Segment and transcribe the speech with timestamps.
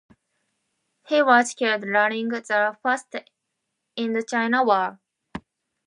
[1.07, 3.15] He was killed during the First
[3.95, 4.99] Indochina War.